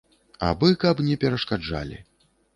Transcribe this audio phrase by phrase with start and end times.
[0.47, 2.03] Абы каб не перашкаджалі.